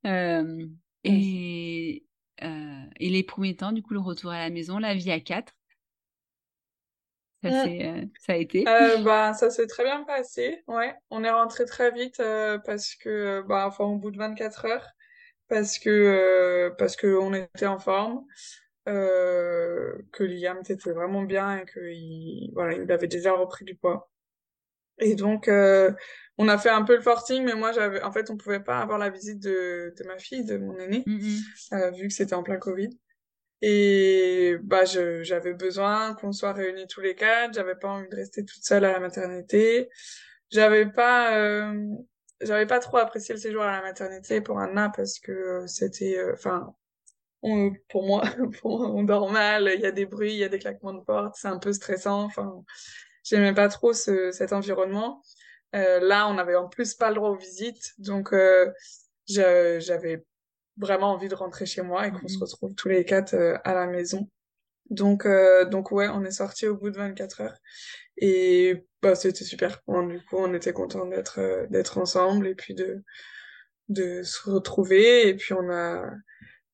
[0.03, 2.06] et euh,
[2.41, 5.53] et les premiers temps, du coup, le retour à la maison, la vie à quatre,
[7.43, 7.81] ça, mmh.
[7.81, 10.95] euh, ça a été euh, bah, Ça s'est très bien passé, ouais.
[11.11, 14.87] On est rentré très vite euh, parce que, bah, enfin, au bout de 24 heures,
[15.47, 18.25] parce que, parce que on était en forme,
[18.85, 24.09] que Liam était vraiment bien et qu'il voilà, il avait déjà repris du poids.
[24.99, 25.49] Et donc,
[26.37, 28.79] on a fait un peu le forcing, mais moi, j'avais, en fait, on pouvait pas
[28.79, 31.73] avoir la visite de, de ma fille, de mon aîné, mmh, mmh.
[31.73, 32.89] Euh, vu que c'était en plein Covid.
[33.63, 37.55] Et bah, j'avais besoin qu'on soit réunis tous les quatre.
[37.55, 39.89] J'avais pas envie de rester toute seule à la maternité.
[40.51, 41.73] J'avais pas, euh,
[42.39, 46.33] j'avais pas trop apprécié le séjour à la maternité pour Anna parce que c'était, euh,
[46.33, 46.75] enfin,
[47.89, 48.21] pour moi,
[48.61, 51.01] pour on dort mal, il y a des bruits, il y a des claquements de
[51.03, 52.25] porte, c'est un peu stressant.
[52.25, 52.63] Enfin,
[53.29, 55.21] j'aimais pas trop ce, cet environnement.
[55.75, 58.71] Euh, là, on n'avait en plus pas le droit aux visites, donc euh,
[59.27, 60.25] j'avais
[60.77, 62.41] vraiment envie de rentrer chez moi et qu'on se mmh.
[62.41, 64.29] retrouve tous les quatre euh, à la maison.
[64.89, 67.57] Donc, euh, donc ouais, on est sorti au bout de 24 heures
[68.17, 69.81] et bah c'était super.
[69.87, 73.03] du coup, on était content d'être euh, d'être ensemble et puis de
[73.89, 76.09] de se retrouver et puis on a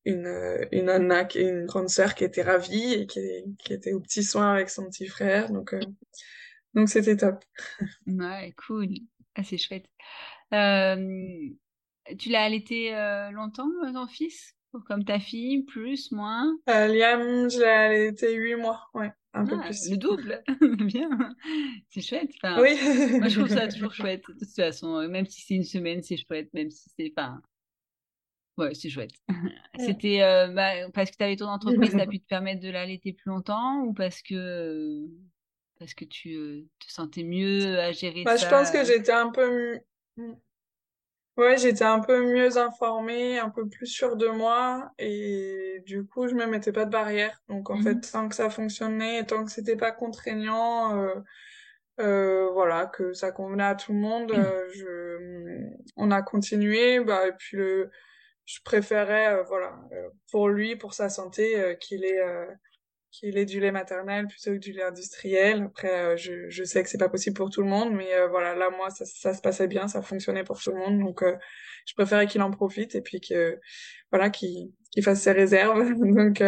[0.04, 3.20] une une Anna qui une grande sœur qui était ravie et qui,
[3.58, 5.74] qui était au petit soin avec son petit frère donc
[6.74, 7.44] donc c'était top.
[8.06, 8.88] Ouais, cool.
[9.36, 9.86] Ah, c'est chouette.
[10.52, 11.48] Euh,
[12.18, 14.54] tu l'as allaité euh, longtemps, euh, ton fils?
[14.86, 16.52] Comme ta fille, plus, moins?
[16.68, 19.88] Euh, Liam, je l'ai allaité huit mois, ouais, un peu ah, plus.
[19.88, 20.42] Le double
[20.84, 21.08] Bien
[21.90, 22.32] C'est chouette.
[22.42, 22.76] oui
[23.20, 25.06] Moi, je trouve ça toujours chouette, de toute façon.
[25.08, 27.38] Même si c'est une semaine, c'est chouette, même si c'est pas...
[28.58, 29.12] Ouais, c'est chouette.
[29.78, 30.18] C'était
[30.52, 33.30] bah, parce que tu avais ton entreprise, tu as pu te permettre de l'allaiter plus
[33.30, 35.08] longtemps ou parce que
[35.84, 39.30] parce que tu te sentais mieux à gérer bah, ça Je pense que j'étais un
[39.30, 39.78] peu
[41.36, 46.26] Ouais, j'étais un peu mieux informée, un peu plus sûre de moi et du coup,
[46.26, 47.42] je me mettais pas de barrière.
[47.48, 51.14] Donc en fait, mmh tant que ça fonctionnait, tant que c'était pas contraignant, euh,
[52.00, 54.40] euh, voilà, que ça convenait à tout le monde, mmh.
[54.40, 57.00] euh, je, on a continué.
[57.00, 57.90] Bah et puis le,
[58.46, 59.76] je préférais, voilà,
[60.30, 62.22] pour lui, pour sa santé, qu'il ait
[63.14, 65.62] qu'il ait du lait maternel plutôt que du lait industriel.
[65.62, 68.28] Après, euh, je, je sais que c'est pas possible pour tout le monde, mais euh,
[68.28, 71.22] voilà, là, moi, ça, ça, se passait bien, ça fonctionnait pour tout le monde, donc
[71.22, 71.36] euh,
[71.86, 73.60] je préférais qu'il en profite et puis que,
[74.10, 75.92] voilà, qu'il qu'il fasse ses réserves.
[75.98, 76.42] donc,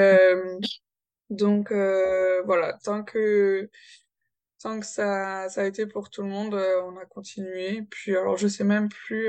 [1.30, 3.70] donc voilà, tant que
[4.60, 7.82] tant que ça, ça a été pour tout le monde, on a continué.
[7.90, 9.28] Puis alors, je sais même plus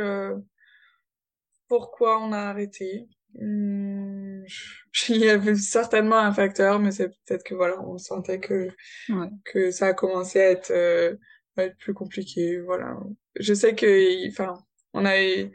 [1.67, 3.07] pourquoi on a arrêté.
[3.35, 4.43] Hmm,
[5.09, 8.69] il y avait certainement un facteur, mais c'est peut-être que voilà, on sentait que
[9.45, 11.15] que ça a commencé à être, euh,
[11.57, 12.59] à être plus compliqué.
[12.59, 12.97] Voilà,
[13.39, 14.53] je sais que, enfin,
[14.93, 15.51] on a eu,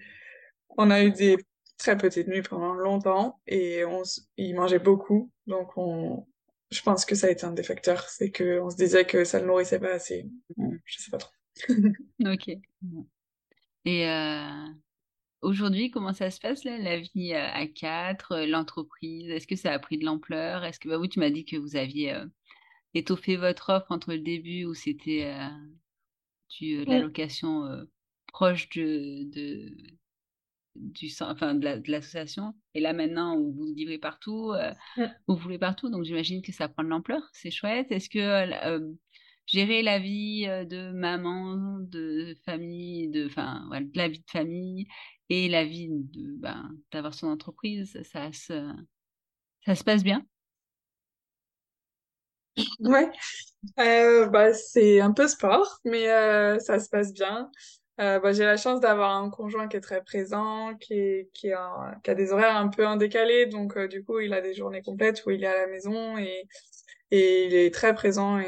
[0.76, 1.36] on a eu des
[1.78, 4.02] très petites nuits pendant longtemps et on,
[4.36, 6.26] il mangeait beaucoup, donc on,
[6.70, 9.24] je pense que ça a été un des facteurs, c'est que on se disait que
[9.24, 10.26] ça le nourrissait pas assez.
[10.84, 11.32] je sais pas trop.
[12.24, 12.48] ok.
[13.84, 14.66] Et euh,
[15.42, 19.28] Aujourd'hui, comment ça se passe là, la vie euh, à quatre, euh, l'entreprise?
[19.28, 20.64] Est-ce que ça a pris de l'ampleur?
[20.64, 22.24] Est-ce que bah oui, tu m'as dit que vous aviez euh,
[22.94, 25.34] étoffé votre offre entre le début où c'était
[26.48, 27.86] tu l'allocation
[28.32, 29.74] proche de, de
[30.76, 34.52] du enfin de l'association et là maintenant où vous livrez partout,
[35.26, 37.22] vous voulez partout, donc j'imagine que ça prend de l'ampleur.
[37.32, 37.90] C'est chouette.
[37.90, 38.92] Est-ce que
[39.46, 44.86] gérer la vie de maman, de famille, de, enfin, de la vie de famille
[45.32, 48.70] et la vie ben, d'avoir son entreprise, ça se,
[49.64, 50.26] ça se passe bien
[52.80, 53.10] Ouais,
[53.78, 57.50] euh, bah, c'est un peu sport, mais euh, ça se passe bien.
[57.98, 62.32] Euh, bah, j'ai la chance d'avoir un conjoint qui est très présent, qui, a, des
[62.32, 65.44] horaires un peu en décalé, donc du coup, il a des journées complètes où il
[65.44, 66.46] est à la maison et,
[67.10, 68.38] il est très présent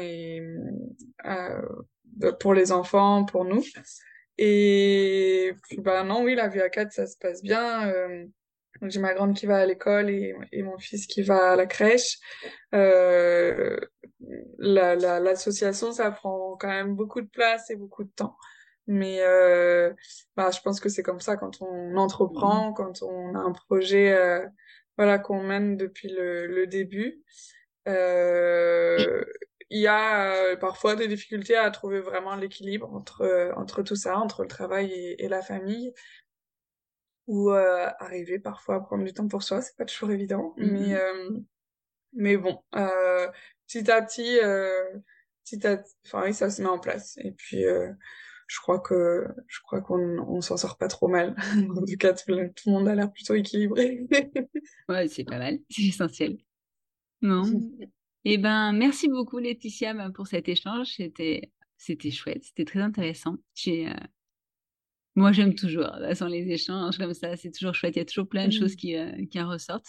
[2.39, 3.63] pour les enfants, pour nous.
[4.37, 7.89] Et puis, bah non, oui, la vie à quatre, ça se passe bien.
[7.89, 8.25] Euh,
[8.81, 11.65] j'ai ma grande qui va à l'école et, et mon fils qui va à la
[11.65, 12.19] crèche.
[12.73, 13.77] Euh,
[14.57, 18.35] la, la, l'association, ça prend quand même beaucoup de place et beaucoup de temps.
[18.87, 19.93] Mais euh,
[20.35, 22.73] bah, je pense que c'est comme ça quand on entreprend, mmh.
[22.75, 24.45] quand on a un projet euh,
[24.97, 27.21] voilà, qu'on mène depuis le, le début.
[27.87, 29.23] Euh,
[29.69, 33.95] il y a euh, parfois des difficultés à trouver vraiment l'équilibre entre, euh, entre tout
[33.95, 35.91] ça, entre le travail et, la famille.
[37.27, 40.53] Ou euh, arriver parfois à prendre du temps pour soi, c'est pas toujours évident.
[40.57, 41.43] Mais, mm-hmm.
[42.13, 44.37] mais bon, petit à petit,
[45.43, 47.17] petit à enfin oui, ça se met en place.
[47.17, 51.35] Et puis, je crois que je crois qu'on on, s'en sort pas trop mal.
[51.75, 54.05] en tout cas, tout, le monde a l'air plutôt équilibré.
[54.89, 56.37] ouais, c'est pas mal, c'est essentiel.
[57.23, 57.43] Non?
[58.27, 60.87] Eh ben, merci beaucoup Laetitia ben, pour cet échange.
[60.95, 63.37] C'était, c'était chouette, c'était très intéressant.
[63.53, 63.93] J'ai, euh,
[65.13, 65.91] Moi, j'aime toujours.
[66.13, 67.95] sans les échanges comme ça, c'est toujours chouette.
[67.95, 68.77] Il y a toujours plein de choses mmh.
[68.77, 69.87] qui, euh, qui en ressortent.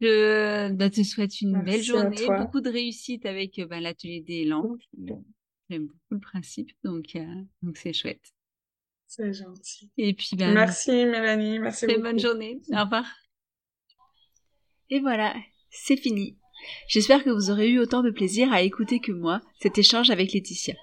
[0.00, 4.80] Je ben, te souhaite une belle journée, beaucoup de réussite avec ben, l'atelier des lampes.
[5.70, 7.24] J'aime beaucoup le principe, donc euh,
[7.62, 8.20] donc c'est chouette.
[9.06, 9.92] C'est gentil.
[9.96, 12.08] Et puis ben, merci Mélanie, merci très beaucoup.
[12.08, 12.60] bonne journée.
[12.72, 13.06] Au revoir.
[14.90, 15.34] Et voilà,
[15.70, 16.36] c'est fini.
[16.88, 20.32] J'espère que vous aurez eu autant de plaisir à écouter que moi cet échange avec
[20.32, 20.74] Laetitia.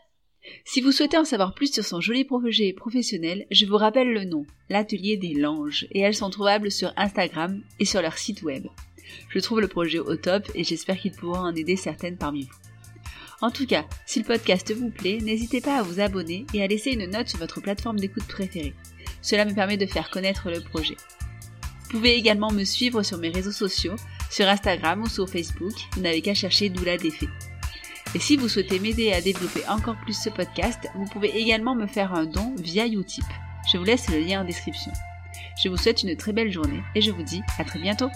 [0.65, 4.25] Si vous souhaitez en savoir plus sur son joli projet professionnel, je vous rappelle le
[4.25, 8.65] nom, l'Atelier des Langes, et elles sont trouvables sur Instagram et sur leur site web.
[9.29, 12.55] Je trouve le projet au top et j'espère qu'il pourra en aider certaines parmi vous.
[13.41, 16.67] En tout cas, si le podcast vous plaît, n'hésitez pas à vous abonner et à
[16.67, 18.75] laisser une note sur votre plateforme d'écoute préférée.
[19.21, 20.95] Cela me permet de faire connaître le projet.
[21.83, 23.95] Vous pouvez également me suivre sur mes réseaux sociaux,
[24.31, 27.27] sur Instagram ou sur Facebook, vous n'avez qu'à chercher Doula Défait.
[28.15, 31.85] Et si vous souhaitez m'aider à développer encore plus ce podcast, vous pouvez également me
[31.85, 33.25] faire un don via Utip.
[33.71, 34.91] Je vous laisse le lien en description.
[35.61, 38.09] Je vous souhaite une très belle journée et je vous dis à très bientôt